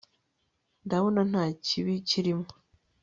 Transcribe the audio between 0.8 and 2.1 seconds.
ndabona nta kibi